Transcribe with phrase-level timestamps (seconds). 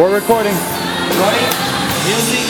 [0.00, 0.54] We're recording.
[0.54, 1.48] Recording.
[2.08, 2.40] Music.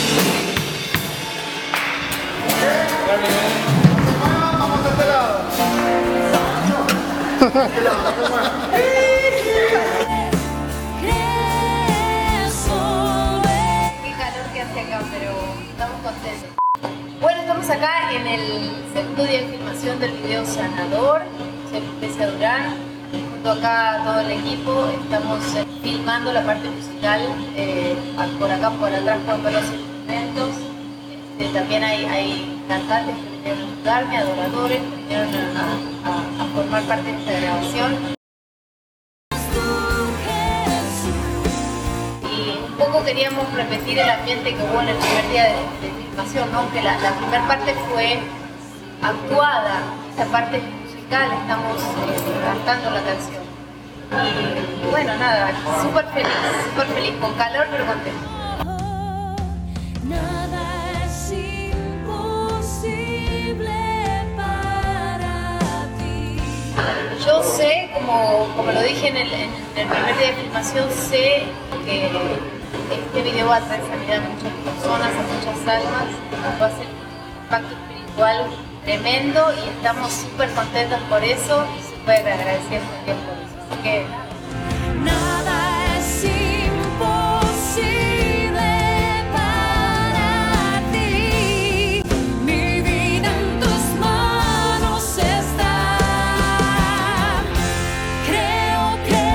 [14.01, 15.31] Qué calor que hace acá, pero
[15.71, 16.51] estamos contentos.
[17.19, 18.95] Bueno, estamos acá en el
[19.27, 21.23] día de filmación del video Sanador.
[21.69, 22.90] Soy Lucrecia Durán.
[23.11, 27.21] Junto acá todo el equipo estamos eh, filmando la parte musical.
[27.55, 27.95] eh,
[28.39, 30.49] por acá, por atrás, con los instrumentos.
[31.39, 36.45] Este, también hay, hay cantantes que vinieron a ayudarme, adoradores que vinieron a, a- a
[36.55, 37.95] formar parte de esta grabación.
[42.31, 45.49] y un poco queríamos repetir el ambiente que hubo en el primer día de,
[45.87, 46.63] de filmación, ¿no?
[46.81, 48.19] la, la primera parte fue
[49.01, 49.81] actuada,
[50.11, 50.61] esta parte
[51.11, 51.83] musical, estamos eh,
[52.45, 53.43] cantando la canción.
[54.81, 55.51] Y bueno, nada,
[55.81, 56.31] súper feliz,
[56.69, 58.29] súper feliz, con calor pero contento.
[60.03, 62.29] Nada es imposible
[64.37, 66.37] para ti.
[67.25, 71.43] Yo sé, como, como lo dije en el, en el primer día de filmación, sé
[71.85, 72.09] que
[72.91, 76.07] este video va a traer sanidad a muchas personas, a muchas almas,
[76.61, 82.27] va a ser un impacto espiritual tremendo y estamos súper contentos por eso y súper
[82.27, 83.55] agradecidos también por eso.
[83.71, 84.05] Así que
[85.03, 86.99] Nada es imposible
[89.33, 92.01] para ti.
[92.43, 95.97] Mi vida en tus manos está.
[98.27, 99.25] Creo que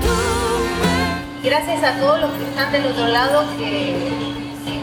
[0.00, 0.14] tú
[0.80, 0.94] me
[1.48, 3.64] gracias a todos los que están del otro lado que,
[4.34, 4.39] que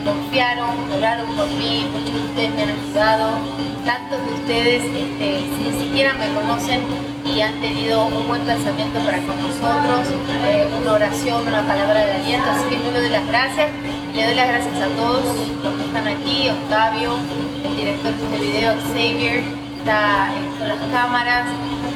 [0.08, 3.40] confiaron, oraron por mí, de ustedes me han ayudado,
[3.86, 6.82] tantos de ustedes este, ni siquiera me conocen
[7.26, 10.08] y han tenido un buen pensamiento para con nosotros,
[10.46, 13.70] eh, una oración, una palabra de aliento, así que yo le doy las gracias.
[14.16, 15.24] Le doy las gracias a todos
[15.64, 17.18] los que están aquí, Octavio,
[17.64, 21.48] el director de este video, Xavier, está con las cámaras,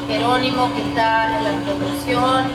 [0.08, 2.46] Jerónimo que está en la producción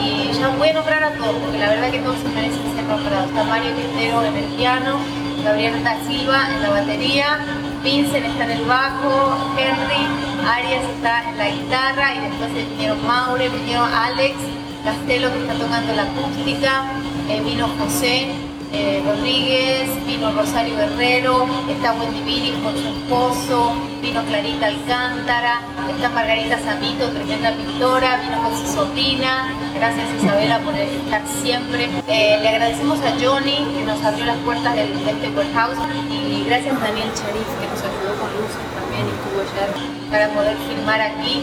[0.00, 2.84] y ya voy a nombrar a todos porque la verdad que todos se merecen ser
[2.84, 3.28] nombrados.
[3.28, 4.98] Está Mario Quintero en el piano,
[5.44, 7.38] Gabriel da Silva en la batería,
[7.84, 10.06] Vincent está en el bajo, Henry
[10.48, 14.34] Arias está en la guitarra y después vinieron Maure, vinieron Alex
[14.82, 16.84] Castelo que está tocando la acústica,
[17.28, 23.72] eh, vino José eh, Rodríguez, vino Rosario Guerrero, está Wendy Viri con su esposo,
[24.02, 25.60] vino Clarita Alcántara,
[25.90, 31.88] está Margarita Samito, tremenda pintora, vino con su sobrina, gracias Isabela por estar siempre.
[32.08, 35.78] Eh, le agradecemos a Johnny que nos abrió las puertas del, de este warehouse
[36.10, 40.28] y gracias a Daniel Charif que nos ayudó con luces también y estuvo ayer para
[40.30, 41.42] poder filmar aquí.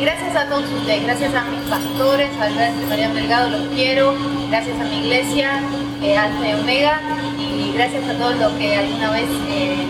[0.00, 4.14] Gracias a todos ustedes, gracias a mis pastores, al Reverendo Mariano Delgado, los quiero,
[4.50, 5.60] gracias a mi iglesia,
[6.10, 7.00] Alfa Omega,
[7.38, 9.86] y gracias a todos los que alguna vez eh,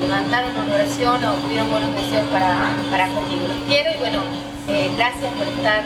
[0.00, 3.48] levantaron una oración o tuvieron buenos deseos para, para conmigo.
[3.48, 4.22] Los quiero y bueno,
[4.68, 5.82] eh, gracias por estar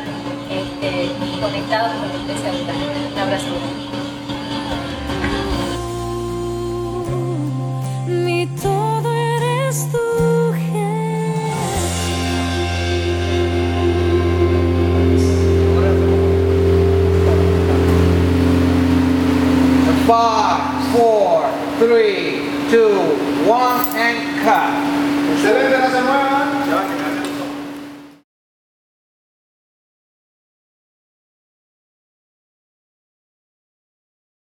[0.51, 1.11] este,
[1.41, 2.51] conectados con la iglesia.
[3.15, 3.94] Un abrazo.
[20.55, 22.95] Five, four, three, two,
[23.45, 24.71] one, and cut.
[25.33, 27.04] Excelente, no se muevan.